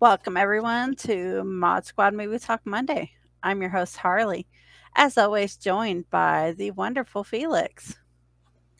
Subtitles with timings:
[0.00, 3.10] Welcome, everyone, to Mod Squad Movie Talk Monday.
[3.42, 4.46] I'm your host, Harley,
[4.94, 7.96] as always, joined by the wonderful Felix.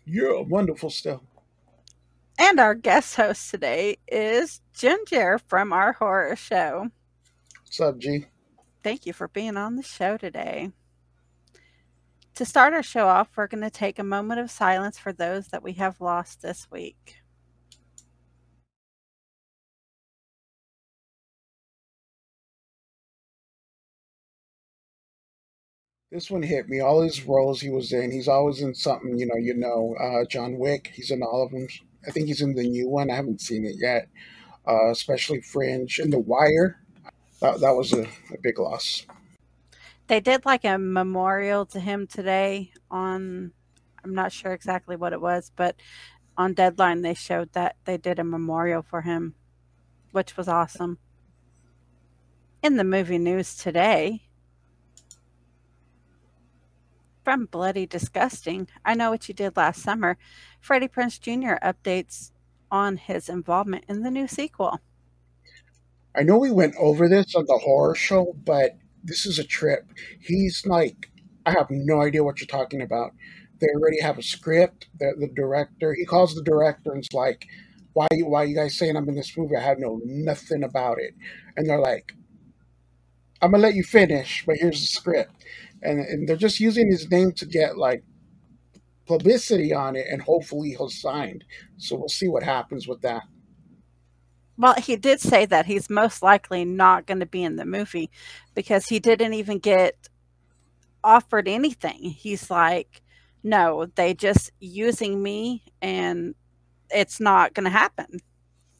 [0.05, 1.25] You're a wonderful still.
[2.39, 6.87] And our guest host today is Ginger from our horror show.
[7.65, 8.27] What's up, G?
[8.85, 10.71] Thank you for being on the show today.
[12.37, 15.49] To start our show off, we're going to take a moment of silence for those
[15.49, 17.17] that we have lost this week.
[26.11, 26.81] This one hit me.
[26.81, 30.25] All his roles he was in, he's always in something, you know, you know, uh,
[30.25, 31.69] John Wick, he's in all of them.
[32.07, 33.11] I think he's in the new one.
[33.11, 34.09] I haven't seen it yet.
[34.67, 36.81] Uh, especially Fringe and The Wire.
[37.41, 39.07] That, that was a, a big loss.
[40.07, 43.53] They did like a memorial to him today on,
[44.03, 45.77] I'm not sure exactly what it was, but
[46.39, 49.35] on Deadline they showed that they did a memorial for him,
[50.13, 50.99] which was awesome.
[52.63, 54.28] In the movie news today,
[57.29, 60.17] from Bloody Disgusting, I Know What You Did Last Summer,
[60.63, 61.63] Freddie Prinze Jr.
[61.63, 62.31] updates
[62.71, 64.81] on his involvement in the new sequel.
[66.17, 69.93] I know we went over this on the horror show, but this is a trip.
[70.19, 71.11] He's like,
[71.45, 73.13] I have no idea what you're talking about.
[73.61, 74.87] They already have a script.
[74.99, 77.45] The, the director, he calls the director and is like,
[77.93, 79.55] why, why are you guys saying I'm in this movie?
[79.55, 81.13] I have no nothing about it.
[81.59, 82.15] And they're like,
[83.43, 85.45] I'm to let you finish, but here's the script
[85.83, 88.03] and, and they're just using his name to get like
[89.07, 91.43] publicity on it and hopefully he'll sign
[91.79, 93.23] so we'll see what happens with that.
[94.57, 98.11] Well he did say that he's most likely not going to be in the movie
[98.55, 100.09] because he didn't even get
[101.03, 102.03] offered anything.
[102.03, 103.03] He's like
[103.43, 106.35] no they just using me and
[106.91, 108.21] it's not going to happen.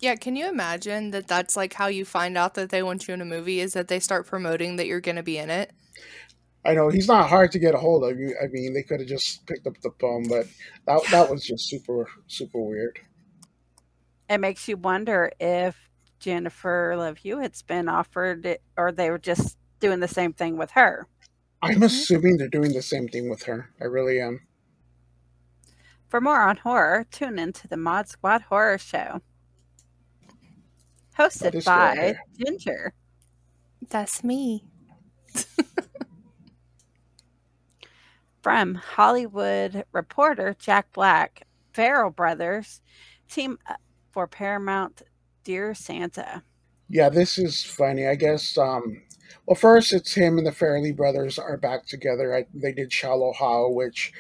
[0.01, 3.15] Yeah, can you imagine that that's like how you find out that they want you
[3.15, 5.73] in a movie is that they start promoting that you're going to be in it?
[6.65, 8.19] I know he's not hard to get a hold of.
[8.19, 10.47] You, I mean, they could have just picked up the phone, but
[10.87, 12.99] that that was just super super weird.
[14.29, 15.77] It makes you wonder if
[16.19, 20.73] Jennifer Love Hewitt's been offered it, or they were just doing the same thing with
[20.73, 21.07] her.
[21.63, 21.85] I'm mm-hmm.
[21.85, 23.71] assuming they're doing the same thing with her.
[23.81, 24.41] I really am.
[26.09, 29.21] For more on horror, tune into the Mod Squad Horror Show,
[31.19, 32.95] hosted by Ginger.
[33.89, 34.65] That's me.
[38.43, 42.81] from Hollywood reporter Jack Black, Farrell Brothers
[43.29, 43.59] team
[44.11, 45.03] for Paramount
[45.45, 46.43] Dear Santa.
[46.89, 48.07] Yeah, this is funny.
[48.07, 49.03] I guess, um,
[49.47, 52.35] well, first it's him and the Farrelly brothers are back together.
[52.35, 54.13] I, they did Shallow Hal, which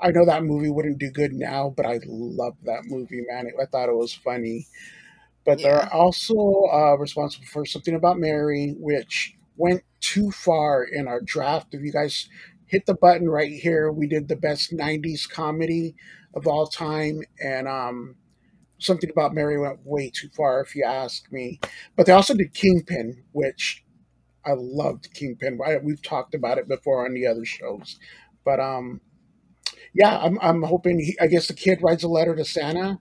[0.00, 3.50] I know that movie wouldn't do good now, but I love that movie, man.
[3.60, 4.66] I thought it was funny.
[5.44, 5.68] But yeah.
[5.68, 6.34] they're also
[6.72, 11.74] uh, responsible for something about Mary, which went too far in our draft.
[11.74, 12.28] If you guys
[12.66, 13.90] hit the button right here.
[13.92, 15.94] We did the best 90s comedy
[16.34, 17.22] of all time.
[17.42, 18.16] And um,
[18.78, 21.60] something about Mary went way too far, if you ask me.
[21.96, 23.84] But they also did Kingpin, which
[24.44, 25.58] I loved Kingpin.
[25.82, 27.98] We've talked about it before on the other shows.
[28.44, 29.00] But um,
[29.94, 33.00] yeah, I'm, I'm hoping, he, I guess the kid writes a letter to Santa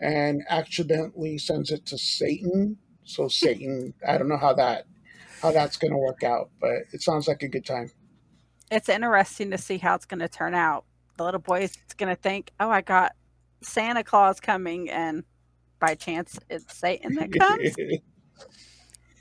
[0.00, 2.78] and accidentally sends it to Satan.
[3.04, 4.86] So Satan, I don't know how that
[5.42, 7.90] how that's going to work out, but it sounds like a good time
[8.72, 10.84] it's interesting to see how it's going to turn out.
[11.18, 13.12] The little boy's going to think, "Oh, I got
[13.60, 15.24] Santa Claus coming," and
[15.78, 17.74] by chance, it's Satan that comes.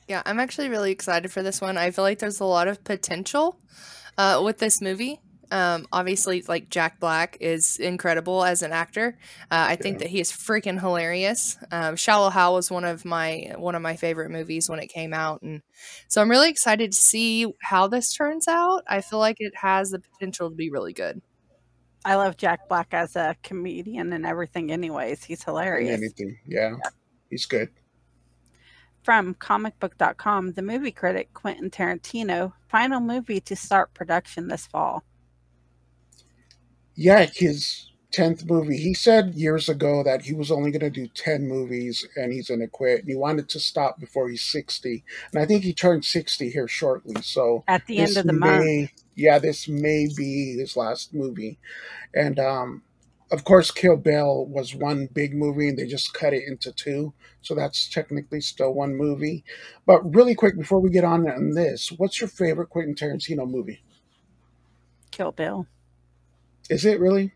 [0.08, 1.78] yeah, I'm actually really excited for this one.
[1.78, 3.60] I feel like there's a lot of potential
[4.18, 5.20] uh, with this movie.
[5.52, 9.18] Um, obviously, like Jack Black is incredible as an actor.
[9.52, 11.58] Uh, I think that he is freaking hilarious.
[11.72, 15.14] Um, Shallow Hal was one of my one of my favorite movies when it came
[15.14, 15.62] out, and
[16.08, 18.84] so I'm really excited to see how this turns out.
[18.88, 21.22] I feel like it has the potential to be really good.
[22.06, 24.72] I love Jack Black as a comedian and everything.
[24.72, 25.98] Anyways, he's hilarious.
[25.98, 26.90] Anything, yeah, yeah.
[27.30, 27.70] he's good.
[29.04, 35.04] From comicbook.com, the movie critic Quentin Tarantino final movie to start production this fall
[37.02, 38.78] yeah, his 10th movie.
[38.78, 42.50] He said years ago that he was only going to do 10 movies and he's
[42.50, 43.00] going to quit.
[43.00, 45.04] And he wanted to stop before he's 60.
[45.34, 47.22] And I think he turned 60 here shortly.
[47.24, 48.92] So at the end of the may, month.
[49.16, 51.58] Yeah, this may be his last movie.
[52.14, 52.84] And um,
[53.32, 57.14] of course, Kill Bill was one big movie and they just cut it into two.
[57.42, 59.44] So that's technically still one movie.
[59.88, 63.82] But really quick, before we get on on this, what's your favorite Quentin Tarantino movie?
[65.10, 65.66] Kill Bill.
[66.72, 67.34] Is it really?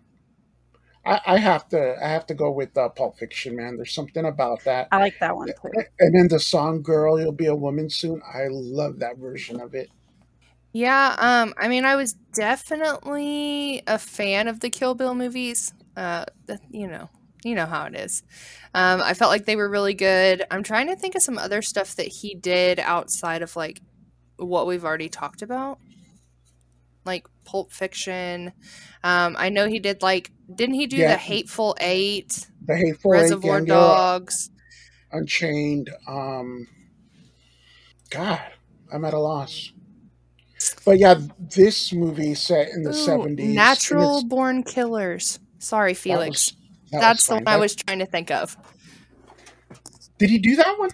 [1.05, 3.75] I, I have to I have to go with uh, Pulp Fiction, man.
[3.75, 4.87] There's something about that.
[4.91, 5.71] I like that one too.
[5.99, 9.75] And then the song "Girl, You'll Be a Woman Soon." I love that version of
[9.75, 9.89] it.
[10.71, 15.73] Yeah, um, I mean, I was definitely a fan of the Kill Bill movies.
[15.97, 16.25] Uh,
[16.69, 17.09] you know,
[17.43, 18.23] you know how it is.
[18.73, 20.43] Um, I felt like they were really good.
[20.49, 23.81] I'm trying to think of some other stuff that he did outside of like
[24.37, 25.79] what we've already talked about,
[27.05, 28.53] like Pulp Fiction.
[29.03, 31.11] Um, I know he did like, didn't he do Yeah.
[31.11, 34.49] the Hateful Eight, The Hateful Eight, Reservoir Django Dogs?
[35.11, 35.89] Unchained.
[36.07, 36.67] Um,
[38.09, 38.41] God,
[38.91, 39.71] I'm at a loss.
[40.85, 43.55] But yeah, this movie set in the Ooh, seventies.
[43.55, 45.39] Natural Born Killers.
[45.59, 46.53] Sorry, Felix.
[46.91, 48.57] That's the one I was trying to think of.
[50.17, 50.89] Did he do that one?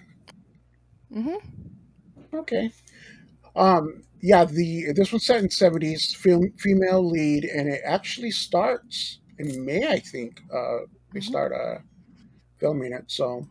[1.14, 2.70] Mm hmm Okay.
[3.54, 4.02] Um.
[4.22, 4.44] Yeah.
[4.44, 6.14] The this was set in seventies.
[6.14, 9.86] Film female lead, and it actually starts in May.
[9.88, 10.40] I think.
[10.54, 11.24] Uh, they Mhm.
[11.24, 11.80] start uh
[12.58, 13.04] filming it.
[13.08, 13.46] So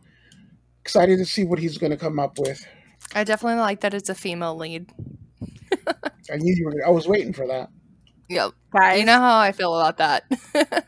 [0.80, 2.66] excited to see what he's going to come up with.
[3.14, 4.90] I definitely like that it's a female lead.
[6.32, 6.86] I knew you were.
[6.86, 7.68] I was waiting for that.
[8.28, 8.52] Yep.
[8.72, 10.24] Guys, You know how I feel about that.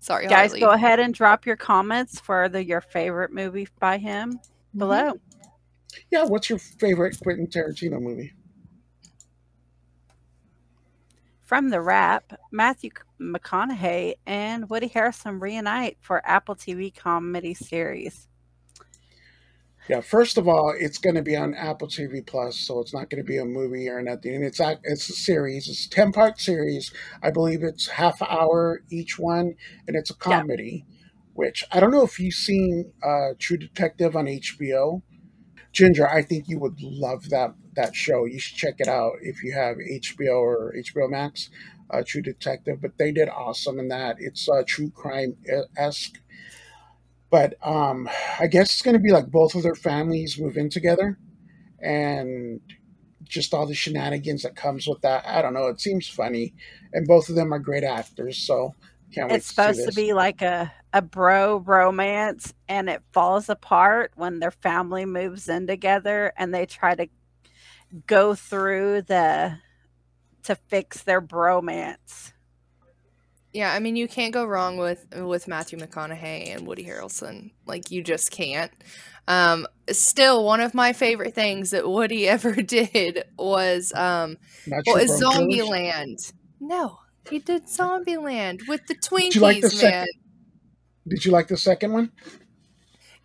[0.00, 0.60] Sorry, guys, Harley.
[0.60, 4.38] go ahead and drop your comments for the your favorite movie by him
[4.76, 5.14] below.
[6.10, 6.24] Yeah.
[6.24, 8.32] What's your favorite Quentin Tarantino movie?
[11.48, 18.28] From the Wrap, Matthew McConaughey and Woody Harrelson reunite for Apple TV comedy series.
[19.88, 23.08] Yeah, first of all, it's going to be on Apple TV Plus, so it's not
[23.08, 24.34] going to be a movie or nothing.
[24.34, 25.66] And it's it's a series.
[25.68, 26.92] It's a ten part series.
[27.22, 29.54] I believe it's half hour each one,
[29.86, 30.42] and it's a Yeah.
[30.42, 30.84] comedy.
[31.32, 35.00] Which I don't know if you've seen uh, True Detective on HBO.
[35.72, 38.24] Ginger, I think you would love that that show.
[38.24, 41.50] You should check it out if you have HBO or HBO Max.
[41.90, 44.16] Uh, True Detective, but they did awesome in that.
[44.18, 45.36] It's uh, true crime
[45.76, 46.18] esque
[47.30, 48.08] but um,
[48.40, 51.18] I guess it's going to be like both of their families move in together,
[51.80, 52.60] and
[53.24, 55.26] just all the shenanigans that comes with that.
[55.26, 55.66] I don't know.
[55.68, 56.54] It seems funny,
[56.92, 58.38] and both of them are great actors.
[58.38, 58.74] So
[59.14, 59.94] can't It's supposed to this.
[59.94, 65.66] be like a, a bro romance, and it falls apart when their family moves in
[65.66, 67.08] together and they try to
[68.06, 69.58] go through the
[70.44, 72.32] to fix their bromance.
[73.52, 77.52] Yeah, I mean, you can't go wrong with with Matthew McConaughey and Woody Harrelson.
[77.66, 78.70] Like, you just can't.
[79.26, 84.96] Um, still, one of my favorite things that Woody ever did was um, Not well,
[84.96, 86.32] sure is Zombieland.
[86.60, 86.98] No,
[87.30, 89.70] he did Zombieland with the Twinkies, you like the man.
[89.76, 90.08] second-
[91.06, 92.12] Did you like the second one?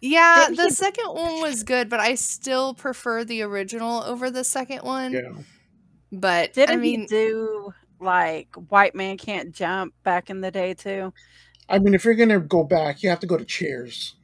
[0.01, 4.43] Yeah, Didn't the second one was good, but I still prefer the original over the
[4.43, 5.13] second one.
[5.13, 5.31] Yeah.
[6.11, 10.73] But Didn't I mean, he do like White Man Can't Jump back in the day
[10.73, 11.13] too?
[11.69, 14.15] I mean, if you're gonna go back, you have to go to Cheers.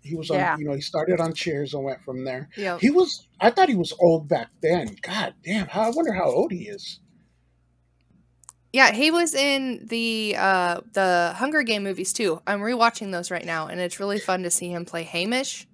[0.00, 0.56] He was on, Yeah.
[0.58, 2.48] you know, he started on Cheers and went from there.
[2.56, 4.96] yeah, He was, I thought he was old back then.
[5.02, 7.00] God damn, how, I wonder how old he is.
[8.72, 12.40] Yeah, he was in the uh the Hunger Game movies too.
[12.46, 15.66] I'm rewatching those right now, and it's really fun to see him play Hamish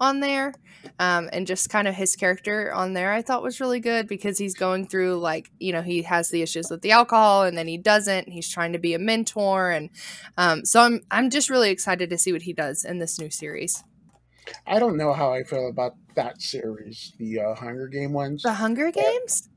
[0.00, 0.54] on there,
[0.98, 3.12] um, and just kind of his character on there.
[3.12, 6.40] I thought was really good because he's going through like you know he has the
[6.40, 8.28] issues with the alcohol, and then he doesn't.
[8.30, 9.90] He's trying to be a mentor, and
[10.38, 13.30] um, so I'm I'm just really excited to see what he does in this new
[13.30, 13.84] series.
[14.66, 18.42] I don't know how I feel about that series, the uh, Hunger Game ones.
[18.42, 19.50] The Hunger Games.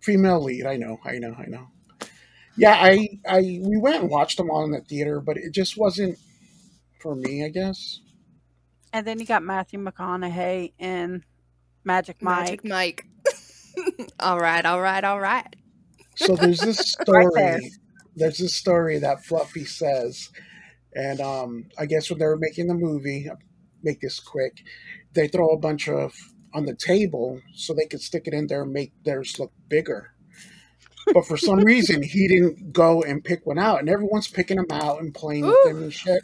[0.00, 0.66] female lead.
[0.66, 1.68] I know, I know, I know.
[2.58, 5.76] Yeah, I, I, we went and watched them all in the theater, but it just
[5.78, 6.18] wasn't
[7.00, 7.44] for me.
[7.44, 8.00] I guess.
[8.92, 11.24] And then you got Matthew McConaughey in
[11.84, 12.64] Magic Mike.
[12.64, 13.04] Magic Mike.
[14.20, 15.54] all right, all right, all right.
[16.16, 17.26] So there's this story.
[17.26, 17.60] Right there.
[18.16, 20.30] There's this story that Fluffy says,
[20.94, 23.28] and um, I guess when they were making the movie,
[23.82, 24.62] make this quick,
[25.12, 26.14] they throw a bunch of
[26.52, 30.14] on the table so they could stick it in there and make theirs look bigger.
[31.14, 34.66] But for some reason, he didn't go and pick one out, and everyone's picking them
[34.70, 36.20] out and playing with them and shit.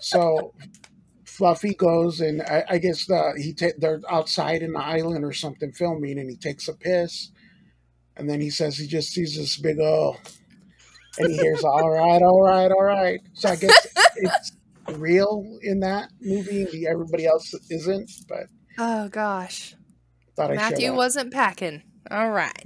[0.00, 0.52] So
[1.24, 5.32] Fluffy goes and I, I guess the, he ta- they're outside in the island or
[5.32, 7.30] something filming, and he takes a piss,
[8.16, 10.16] and then he says he just sees this big O,
[11.18, 13.86] and he hears "all right, all right, all right." So I guess
[14.16, 14.52] it's
[14.94, 16.86] real in that movie.
[16.88, 18.44] Everybody else isn't, but
[18.78, 19.74] Oh gosh.
[20.36, 21.82] thought Matthew wasn't packing.
[22.10, 22.64] All right.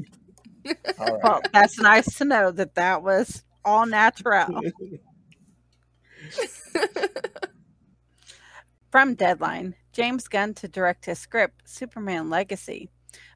[0.99, 1.23] All right.
[1.23, 4.61] Well, that's nice to know that that was all natural.
[8.91, 12.91] From Deadline, James Gunn to direct his script, Superman Legacy,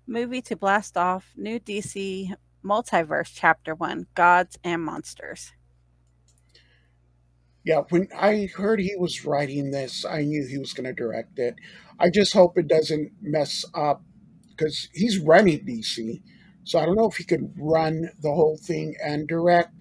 [0.07, 5.52] movie to blast off new DC multiverse chapter one, Gods and Monsters.
[7.64, 11.38] Yeah, when I heard he was writing this, I knew he was going to direct
[11.38, 11.54] it.
[11.99, 14.02] I just hope it doesn't mess up
[14.50, 16.21] because he's running DC.
[16.64, 19.73] So I don't know if he could run the whole thing and direct.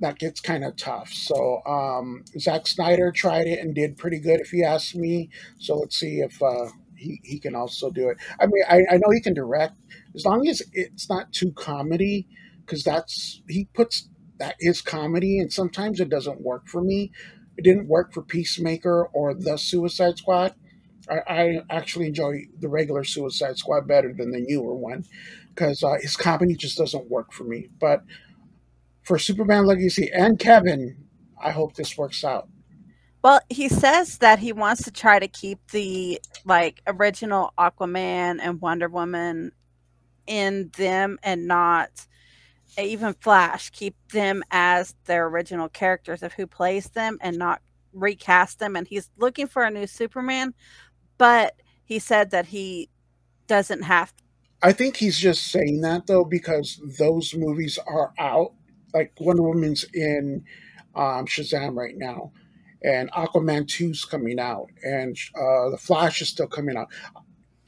[0.00, 1.12] That gets kind of tough.
[1.12, 5.30] So um, Zack Snyder tried it and did pretty good, if you ask me.
[5.58, 8.18] So let's see if uh, he, he can also do it.
[8.40, 9.74] I mean, I, I know he can direct
[10.14, 12.26] as long as it's not too comedy,
[12.60, 17.12] because that's he puts that is comedy, and sometimes it doesn't work for me.
[17.56, 20.54] It didn't work for Peacemaker or the Suicide Squad.
[21.08, 25.04] I, I actually enjoy the regular Suicide Squad better than the newer one
[25.54, 27.68] because uh, his comedy just doesn't work for me.
[27.80, 28.04] But
[29.02, 30.96] for Superman Legacy and Kevin,
[31.42, 32.48] I hope this works out.
[33.22, 38.60] Well, he says that he wants to try to keep the like original Aquaman and
[38.60, 39.52] Wonder Woman
[40.26, 42.06] in them and not
[42.78, 48.58] even Flash, keep them as their original characters of who plays them and not recast
[48.58, 48.76] them.
[48.76, 50.54] And he's looking for a new Superman,
[51.18, 51.54] but
[51.84, 52.88] he said that he
[53.46, 54.14] doesn't have.
[54.16, 54.22] To.
[54.62, 58.52] I think he's just saying that though because those movies are out.
[58.94, 60.44] Like Wonder Woman's in
[60.94, 62.32] um, Shazam right now,
[62.82, 66.88] and Aquaman 2's coming out, and uh, The Flash is still coming out.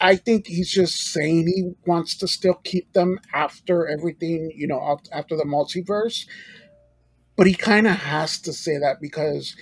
[0.00, 4.98] I think he's just saying he wants to still keep them after everything, you know,
[5.12, 6.26] after the multiverse.
[7.36, 9.56] But he kind of has to say that because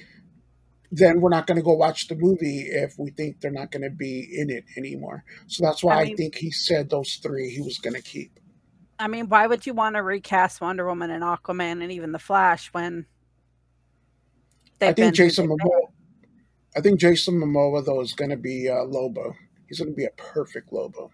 [0.97, 3.83] then we're not going to go watch the movie if we think they're not going
[3.83, 5.25] to be in it anymore.
[5.49, 8.03] So that's why I, mean, I think he said those three he was going to
[8.03, 8.39] keep.
[8.99, 12.19] I mean, why would you want to recast Wonder Woman and Aquaman and even the
[12.19, 13.07] Flash when
[14.79, 15.81] they I think Jason Momoa.
[16.77, 19.35] I think Jason Momoa though is going to be uh, Lobo.
[19.69, 21.11] He's going to be a perfect Lobo.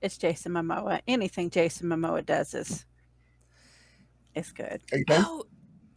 [0.00, 1.02] It's Jason Momoa.
[1.06, 2.86] Anything Jason Momoa does is
[4.34, 4.80] is good.
[4.92, 5.24] Are you done?
[5.26, 5.44] Oh,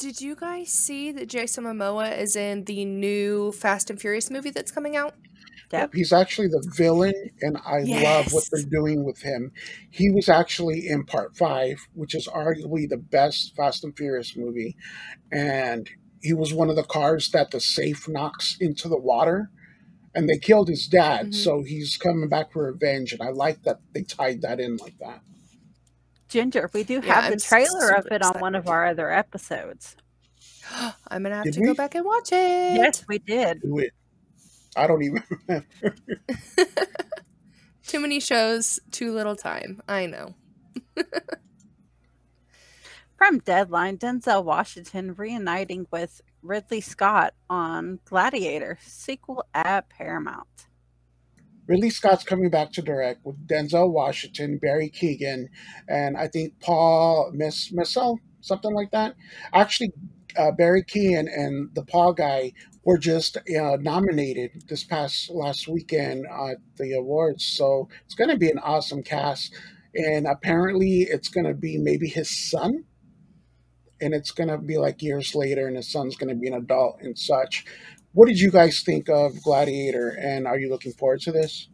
[0.04, 4.50] did you guys see that Jason Momoa is in the new Fast and Furious movie
[4.50, 5.16] that's coming out?
[5.72, 5.94] Yep.
[5.94, 8.04] He's actually the villain, and I yes.
[8.04, 9.54] love what they're doing with him.
[9.90, 14.76] He was actually in part five, which is arguably the best Fast and Furious movie.
[15.32, 15.90] And
[16.22, 19.52] he was one of the cars that the safe knocks into the water
[20.14, 21.32] and they killed his dad, mm-hmm.
[21.32, 23.14] so he's coming back for revenge.
[23.14, 25.22] And I like that they tied that in like that.
[26.34, 29.96] Ginger, we do have yeah, the trailer of it on one of our other episodes.
[31.08, 31.68] I'm gonna have did to we?
[31.68, 32.76] go back and watch it.
[32.76, 33.62] Yes, we did.
[33.62, 33.92] Do it.
[34.76, 35.68] I don't even remember.
[37.86, 39.84] too many shows, too little time.
[39.88, 40.34] I know.
[43.16, 50.66] From Deadline, Denzel Washington reuniting with Ridley Scott on Gladiator sequel at Paramount.
[51.68, 55.48] Ridley Scott's coming back to direct with Denzel Washington, Barry Keoghan,
[55.88, 59.16] and I think Paul Miss Mescal, something like that.
[59.54, 59.94] Actually,
[60.38, 62.54] uh, Barry Keoghan and the Paul guy
[62.84, 68.38] were just uh, nominated this past last weekend at the awards, so it's going to
[68.38, 69.54] be an awesome cast.
[69.96, 72.86] And apparently, it's going to be maybe his son
[74.02, 76.54] and it's going to be like years later and his son's going to be an
[76.54, 77.66] adult and such
[78.14, 81.68] what did you guys think of gladiator and are you looking forward to this?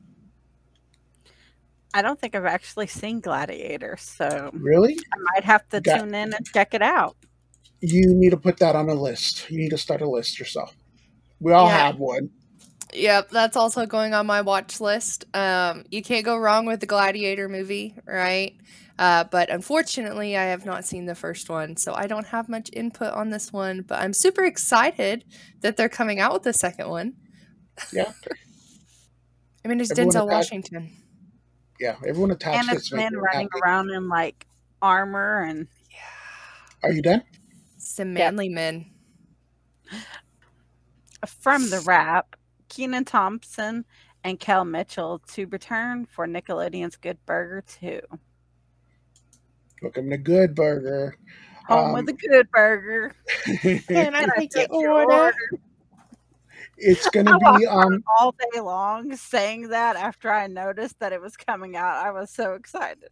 [1.93, 4.93] I don't think i've actually seen gladiator so really?
[4.93, 7.15] I might have to Got, tune in and check it out.
[7.81, 9.49] You need to put that on a list.
[9.49, 10.75] You need to start a list yourself.
[11.39, 11.87] We all yeah.
[11.87, 12.29] have one
[12.93, 15.25] Yep, that's also going on my watch list.
[15.35, 18.55] Um, you can't go wrong with the Gladiator movie, right?
[18.97, 22.69] Uh, but unfortunately, I have not seen the first one, so I don't have much
[22.73, 23.81] input on this one.
[23.81, 25.23] But I'm super excited
[25.61, 27.13] that they're coming out with the second one.
[27.93, 28.11] Yeah.
[29.65, 30.91] I mean, it's everyone Denzel Washington.
[31.79, 32.67] Yeah, everyone attached.
[32.69, 33.61] And it's men running happy.
[33.63, 34.45] around in like
[34.81, 35.67] armor and.
[35.91, 36.89] Yeah.
[36.89, 37.23] Are you done?
[37.77, 38.55] Some manly yep.
[38.55, 38.91] men.
[41.41, 42.35] From the Wrap,
[42.69, 43.85] Kenan Thompson
[44.23, 47.99] and Kel Mitchell to return for Nickelodeon's Good Burger 2.
[49.81, 51.17] Welcome to Good Burger.
[51.67, 53.15] Home um, with a Good Burger.
[53.61, 55.13] Can I take your order?
[55.13, 55.35] order?
[56.77, 61.21] It's going to be um, all day long saying that after I noticed that it
[61.21, 61.97] was coming out.
[61.97, 63.09] I was so excited.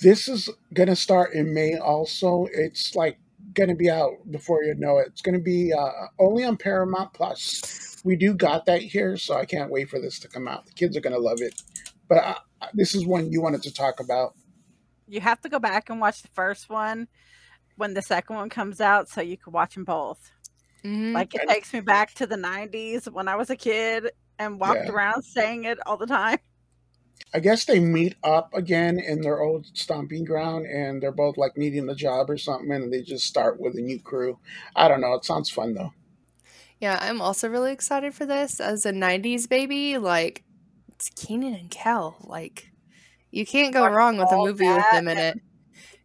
[0.00, 2.46] This is going to start in May also.
[2.52, 3.18] It's like
[3.54, 5.08] going to be out before you know it.
[5.08, 8.00] It's going to be uh, only on Paramount Plus.
[8.04, 10.66] We do got that here, so I can't wait for this to come out.
[10.66, 11.62] The kids are going to love it.
[12.08, 12.34] But uh,
[12.74, 14.34] this is one you wanted to talk about
[15.10, 17.08] you have to go back and watch the first one
[17.76, 20.30] when the second one comes out so you can watch them both.
[20.84, 21.12] Mm-hmm.
[21.12, 24.86] Like it takes me back to the 90s when I was a kid and walked
[24.86, 24.92] yeah.
[24.92, 26.38] around saying it all the time.
[27.34, 31.56] I guess they meet up again in their old stomping ground, and they're both like
[31.56, 34.38] needing a job or something, and they just start with a new crew.
[34.76, 35.14] I don't know.
[35.14, 35.92] It sounds fun though.
[36.80, 39.98] Yeah, I'm also really excited for this as a '90s baby.
[39.98, 40.44] Like,
[40.88, 42.16] it's Kenan and Kel.
[42.24, 42.72] Like,
[43.30, 45.38] you can't go wrong with a movie with them in it.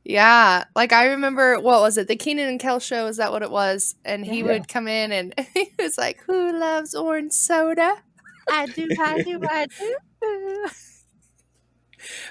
[0.03, 2.07] Yeah, like I remember, what was it?
[2.07, 3.07] The Kenan and Kel show.
[3.07, 3.95] Is that what it was?
[4.05, 4.53] And he Yeah.
[4.53, 7.95] would come in and he was like, "Who loves orange soda?"
[8.49, 9.67] I do, I do, I
[10.21, 10.67] do.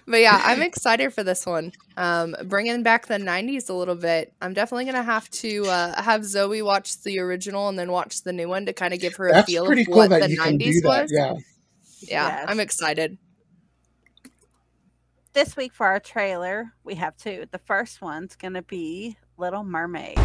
[0.07, 1.73] But yeah, I'm excited for this one.
[1.97, 4.33] Um, bringing back the '90s a little bit.
[4.43, 8.33] I'm definitely gonna have to uh, have Zoe watch the original and then watch the
[8.33, 10.23] new one to kind of give her a That's feel pretty of cool what that
[10.23, 10.89] the you can do '90s that.
[11.03, 11.13] was.
[11.13, 11.33] Yeah.
[12.07, 12.45] Yeah, Yes.
[12.49, 13.17] I'm excited.
[15.33, 17.47] This week for our trailer, we have two.
[17.51, 20.17] The first one's going to be Little Mermaid.
[20.19, 20.25] All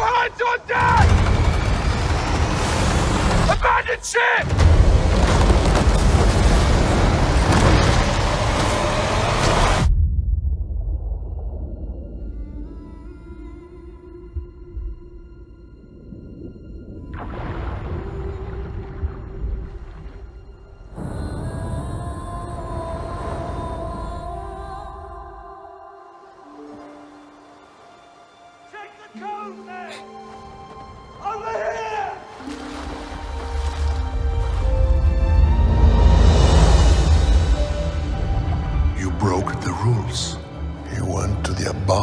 [0.00, 1.08] hands on deck!
[3.58, 4.77] Abandon ship!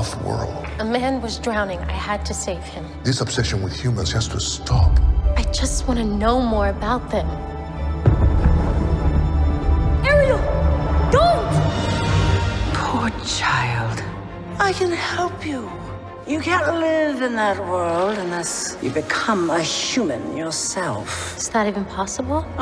[0.06, 0.66] To the above world.
[0.80, 1.80] A man was drowning.
[1.80, 2.86] I had to save him.
[3.04, 5.00] This obsession with humans has to stop.
[5.38, 7.28] I just want to know more about them.
[10.06, 10.40] Ariel!
[11.12, 11.46] Don't!
[12.74, 14.04] Poor child.
[14.60, 15.72] I can help you.
[16.28, 21.38] You can't live in that world unless you become a human yourself.
[21.38, 22.44] Is that even possible?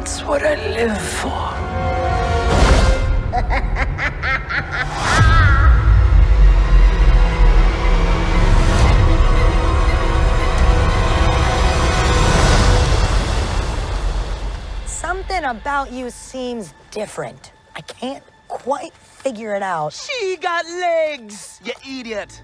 [0.00, 2.05] it's what I live for.
[15.46, 17.52] About you seems different.
[17.74, 19.92] I can't quite figure it out.
[19.92, 22.42] She got legs, you idiot!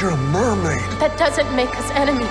[0.00, 0.78] You're a mermaid.
[1.00, 2.28] That doesn't make us enemies.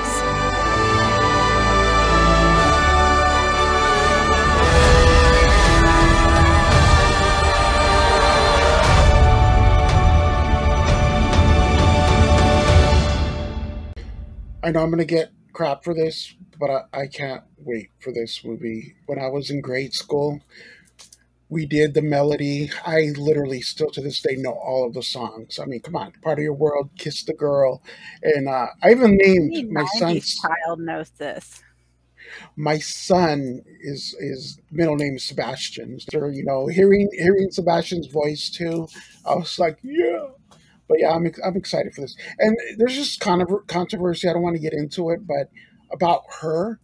[14.63, 18.45] I know I'm gonna get crap for this, but I, I can't wait for this
[18.45, 18.95] movie.
[19.08, 20.39] When I was in grade school,
[21.49, 22.71] we did the melody.
[22.86, 25.60] I literally still to this day know all of the songs.
[25.60, 27.81] I mean, come on, part of your world, kiss the girl,
[28.21, 31.63] and uh, I even named my 90s son's child knows this.
[32.55, 35.99] my son is his middle name is Sebastian.
[35.99, 38.88] So you know, hearing hearing Sebastian's voice too,
[39.25, 40.27] I was like, yeah.
[40.88, 42.15] But yeah, I'm I'm excited for this.
[42.39, 44.27] And there's just kind of controversy.
[44.29, 45.49] I don't want to get into it, but
[45.91, 46.79] about her,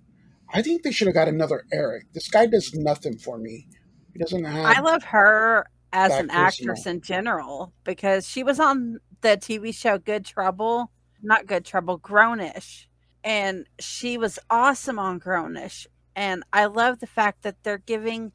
[0.53, 2.13] I think they should have got another Eric.
[2.13, 3.67] This guy does nothing for me.
[4.13, 4.65] He doesn't have.
[4.65, 9.97] I love her as an actress in general because she was on the TV show
[9.97, 12.87] Good Trouble, not Good Trouble, Grownish,
[13.23, 15.87] and she was awesome on Grownish.
[16.15, 18.33] And I love the fact that they're giving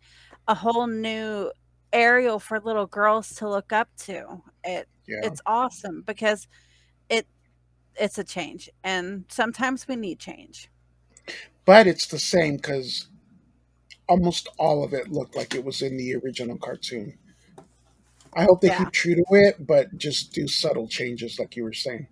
[0.48, 1.52] a whole new
[1.92, 4.42] Ariel for little girls to look up to.
[4.64, 5.20] It yeah.
[5.22, 6.48] it's awesome because
[7.08, 7.26] it
[7.96, 10.70] it's a change, and sometimes we need change.
[11.64, 13.08] but it's the same because
[14.08, 17.18] almost all of it looked like it was in the original cartoon.
[18.34, 18.78] I hope they Yeah.
[18.78, 22.08] keep true to it, but just do subtle changes, like you were saying.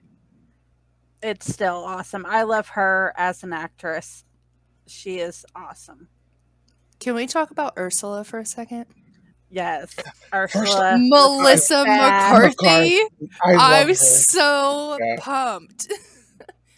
[1.22, 2.24] It's still awesome.
[2.26, 4.24] I love her as an actress.
[4.86, 6.08] She is awesome.
[7.00, 8.86] Can we talk about Ursula for a second?
[9.50, 10.96] Yes, First- Ursula.
[10.98, 12.42] Melissa bad.
[12.42, 12.98] McCarthy.
[13.44, 15.16] I love I'm so Yeah.
[15.18, 15.88] pumped.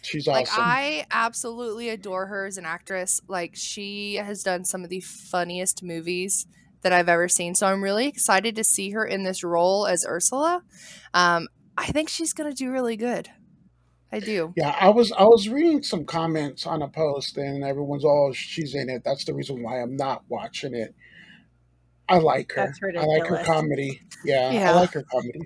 [0.01, 0.47] She's Like.
[0.51, 3.19] I absolutely adore her as an actress.
[3.27, 6.45] Like she has done some of the funniest movies
[6.81, 7.55] that I've ever seen.
[7.55, 10.63] So I'm really excited to see her in this role as Ursula.
[11.13, 13.29] Um, I think she's gonna do really good.
[14.11, 14.53] I do.
[14.57, 18.73] Yeah, I was I was reading some comments on a post, and everyone's all she's
[18.73, 19.03] in it.
[19.05, 20.95] That's the reason why I'm not watching it.
[22.07, 22.65] I like her.
[22.65, 24.01] That's I like her comedy.
[24.25, 24.71] Yeah, Yeah.
[24.71, 25.41] I like her comedy.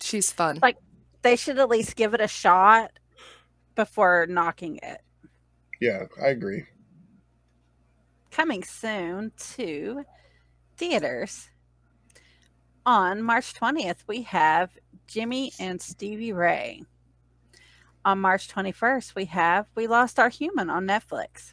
[0.00, 0.58] She's fun.
[0.60, 0.78] Like-
[1.22, 2.90] They should at least give it a shot
[3.74, 5.00] before knocking it.
[5.80, 6.64] Yeah, I agree.
[8.30, 10.04] Coming soon to
[10.76, 11.48] theaters.
[12.86, 14.70] On March 20th, we have
[15.06, 16.82] Jimmy and Stevie Ray.
[18.04, 21.52] On March 21st, we have We Lost Our Human on Netflix.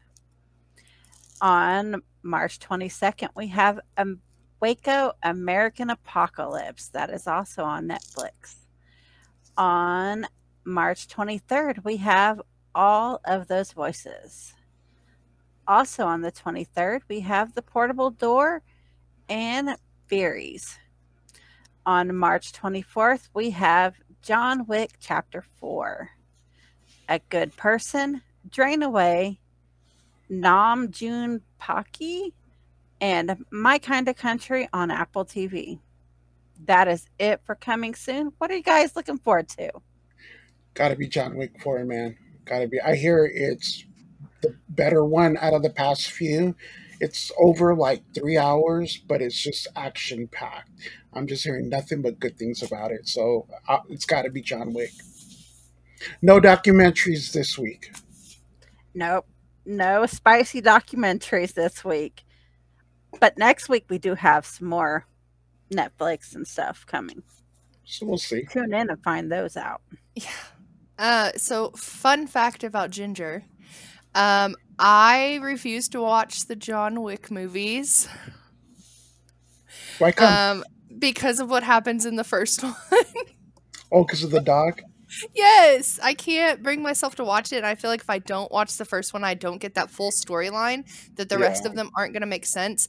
[1.41, 3.79] On March 22nd, we have
[4.59, 6.89] Waco American Apocalypse.
[6.89, 8.55] That is also on Netflix.
[9.57, 10.25] On
[10.69, 12.41] March 23rd, we have
[12.75, 14.53] All of Those Voices.
[15.67, 18.61] Also on the 23rd, we have The Portable Door
[19.27, 19.75] and
[20.07, 20.77] Theories.
[21.85, 26.09] On March 24th, we have John Wick Chapter 4.
[27.09, 29.39] A Good Person, Drain Away,
[30.29, 32.31] Nam June Paik,
[33.01, 35.79] and My Kind of Country on Apple TV.
[36.65, 38.33] That is it for coming soon.
[38.37, 39.71] What are you guys looking forward to?
[40.73, 42.17] Gotta be John Wick 4, man.
[42.45, 42.79] Gotta be.
[42.81, 43.85] I hear it's
[44.41, 46.55] the better one out of the past few.
[47.01, 50.69] It's over like three hours, but it's just action packed.
[51.13, 53.07] I'm just hearing nothing but good things about it.
[53.07, 54.91] So uh, it's gotta be John Wick.
[56.21, 57.91] No documentaries this week.
[58.93, 59.25] Nope.
[59.65, 62.23] No spicy documentaries this week.
[63.19, 65.05] But next week we do have some more
[65.71, 67.23] Netflix and stuff coming.
[67.85, 68.45] So we'll see.
[68.45, 69.81] Tune in and find those out.
[70.15, 70.29] Yeah.
[70.99, 73.45] Uh, so fun fact about Ginger.
[74.13, 78.09] Um, I refuse to watch the John Wick movies.
[79.97, 80.59] Why come?
[80.59, 80.63] Um,
[80.99, 82.75] because of what happens in the first one.
[83.91, 84.81] oh, because of the dog?
[85.33, 87.57] yes, I can't bring myself to watch it.
[87.57, 89.89] And I feel like if I don't watch the first one, I don't get that
[89.89, 90.85] full storyline.
[91.15, 92.87] That the rest of them aren't going to make sense.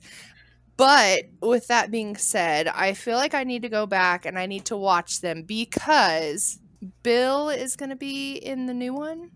[0.76, 4.46] But with that being said, I feel like I need to go back and I
[4.46, 6.58] need to watch them because
[7.02, 9.30] Bill is going to be in the new one.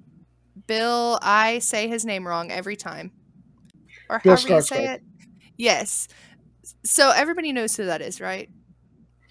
[0.67, 3.13] Bill, I say his name wrong every time.
[4.09, 5.03] Or Bill however you say it.
[5.57, 6.09] Yes.
[6.85, 8.49] So everybody knows who that is, right?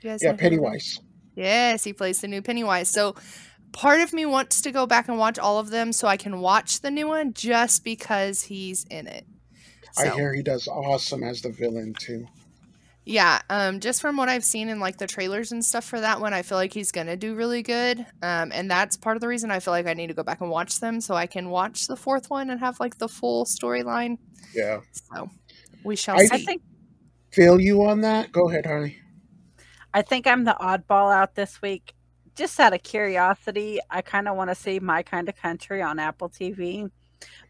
[0.04, 0.34] Yeah?
[0.34, 1.00] Pennywise.
[1.36, 2.90] Yes, he plays the new Pennywise.
[2.90, 3.16] So
[3.72, 6.40] part of me wants to go back and watch all of them so I can
[6.40, 9.26] watch the new one just because he's in it.
[9.98, 12.28] I hear he does awesome as the villain too.
[13.06, 16.22] Yeah, um, just from what I've seen in like the trailers and stuff for that
[16.22, 18.00] one, I feel like he's gonna do really good.
[18.22, 20.42] Um, and that's part of the reason I feel like I need to go back
[20.42, 23.46] and watch them so I can watch the fourth one and have like the full
[23.46, 24.18] storyline.
[24.54, 24.80] Yeah.
[25.12, 25.30] So
[25.84, 26.30] we shall I- see.
[26.32, 26.62] I think
[27.32, 28.32] Feel you on that?
[28.32, 28.96] Go ahead, Harley.
[29.92, 31.96] I think I'm the oddball out this week.
[32.36, 35.98] Just out of curiosity, I kind of want to see my kind of country on
[35.98, 36.92] Apple TV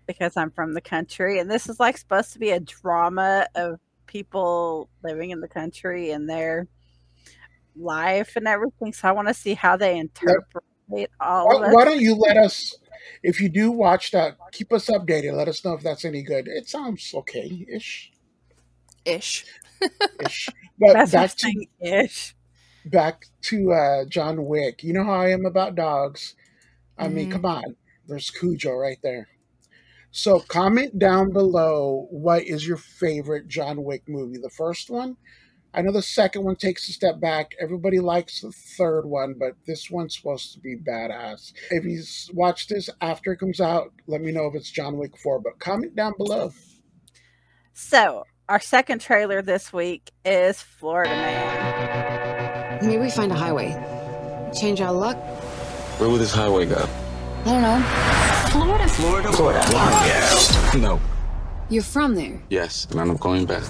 [0.08, 3.78] because I'm from the country, and this is like supposed to be a drama of
[4.14, 6.68] people living in the country and their
[7.76, 8.94] life and everything.
[8.94, 10.64] So I want to see how they interpret
[11.20, 11.74] all Why, of it.
[11.74, 12.76] why don't you let us,
[13.24, 15.34] if you do watch that, keep us updated.
[15.34, 16.48] Let us know if that's any good.
[16.48, 18.12] It sounds okay ish.
[19.06, 19.46] Ish.
[20.20, 20.56] ish.
[20.80, 22.36] But That's back to ish.
[22.86, 24.84] back to uh, John Wick.
[24.84, 26.36] You know how I am about dogs.
[26.98, 27.32] I mean, Mhm.
[27.32, 27.76] come on.
[28.08, 29.30] There's Cujo right there.
[30.16, 34.38] So comment down below what is your favorite John Wick movie.
[34.38, 35.18] The first one.
[35.74, 37.54] I know the second one takes a step back.
[37.60, 41.52] Everybody likes the third one, but this one's supposed to be badass.
[41.72, 42.00] If you
[42.32, 45.40] watch this after it comes out, let me know if it's John Wick 4.
[45.40, 46.52] But comment down below.
[47.74, 52.86] So our second trailer this week is Florida Man.
[52.86, 53.72] Maybe we find a highway.
[54.54, 55.18] Change our luck.
[55.98, 56.88] Where will this highway go?
[57.46, 58.23] I don't know.
[58.54, 58.88] Florida.
[58.88, 59.32] Florida.
[59.32, 59.64] Florida.
[60.06, 60.76] Yes.
[60.76, 61.00] No.
[61.70, 62.40] You're from there.
[62.50, 63.64] Yes, and I'm going back.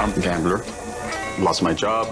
[0.00, 0.64] I'm a gambler.
[1.38, 2.06] Lost my job.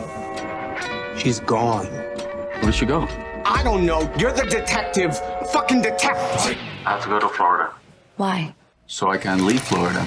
[1.17, 1.87] She's gone.
[1.87, 3.09] Where did she go?
[3.47, 4.03] I don't know.
[4.19, 5.19] You're the detective.
[5.51, 6.59] Fucking detective.
[6.85, 7.73] I have to go to Florida.
[8.19, 8.55] Why?
[8.87, 10.07] So I can leave Florida.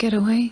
[0.00, 0.50] Get away?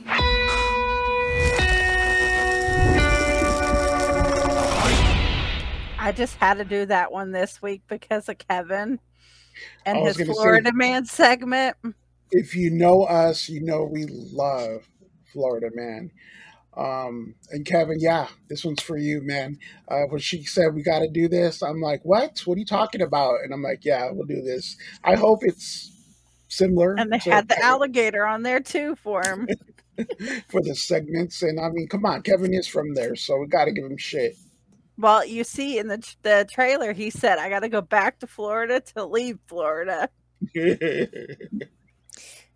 [6.00, 9.00] I just had to do that one this week because of Kevin
[9.86, 11.76] and I his gonna say- Florida Man segment.
[12.30, 14.86] If you know us, you know we love
[15.32, 16.10] Florida Man.
[16.76, 19.58] Um, and Kevin, yeah, this one's for you, man.
[19.88, 22.40] Uh, when she said we got to do this, I'm like, what?
[22.44, 23.38] What are you talking about?
[23.42, 24.76] And I'm like, yeah, we'll do this.
[25.02, 25.90] I hope it's
[26.48, 26.94] similar.
[26.98, 29.48] And they to had the Kevin alligator on there too for him.
[30.48, 31.42] for the segments.
[31.42, 33.96] And I mean, come on, Kevin is from there, so we got to give him
[33.96, 34.36] shit.
[34.96, 38.26] well, you see in the the trailer, he said, "I got to go back to
[38.26, 40.08] Florida to leave Florida."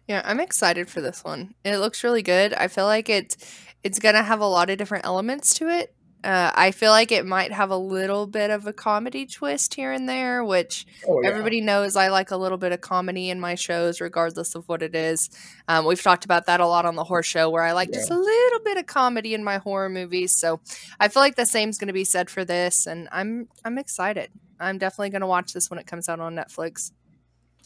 [0.09, 1.55] Yeah, I'm excited for this one.
[1.65, 2.53] It looks really good.
[2.55, 3.37] I feel like it's
[3.83, 5.95] it's gonna have a lot of different elements to it.
[6.25, 9.91] Uh, I feel like it might have a little bit of a comedy twist here
[9.91, 11.29] and there, which Oh, yeah.
[11.29, 14.83] everybody knows I like a little bit of comedy in my shows, regardless of what
[14.83, 15.31] it is.
[15.67, 18.11] Um, we've talked about that a lot on the horror show, where I like just
[18.11, 20.37] a little bit of comedy in my horror movies.
[20.37, 20.61] So
[21.01, 24.31] I feel like the same's going to be said for this, and I'm I'm excited.
[24.61, 26.93] I'm definitely going to watch this when it comes out on Netflix.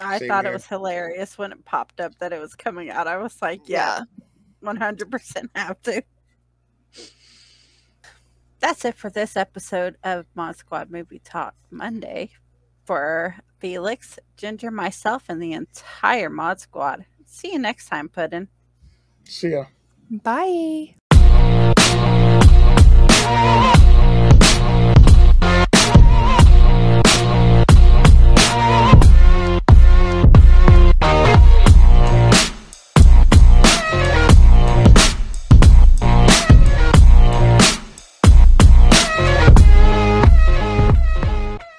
[0.01, 0.53] I Same thought here.
[0.53, 3.07] it was hilarious when it popped up that it was coming out.
[3.07, 4.05] I was like, "Yeah,
[4.61, 6.03] one hundred percent have to."
[8.67, 12.33] That's it for this episode of Mod Squad Movie Talk Monday.
[12.85, 17.07] For Felix, Ginger, myself, and the entire Mod Squad.
[17.25, 18.49] See you next time, Puddin'.
[19.23, 19.67] See ya.
[20.11, 20.97] Bye.
[23.29, 23.76] Oh,